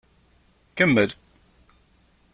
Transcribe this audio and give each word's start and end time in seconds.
Kemmel. 0.75 1.11